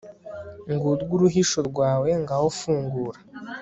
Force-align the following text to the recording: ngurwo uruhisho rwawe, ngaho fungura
ngurwo 0.73 1.11
uruhisho 1.15 1.59
rwawe, 1.69 2.09
ngaho 2.21 2.47
fungura 2.57 3.19